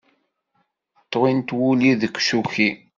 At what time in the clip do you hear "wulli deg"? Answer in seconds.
1.57-2.13